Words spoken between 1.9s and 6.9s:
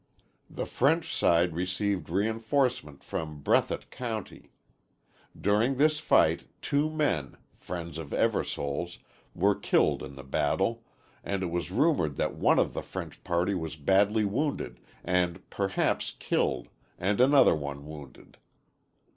reinforcement from Breathitt County. During this fight two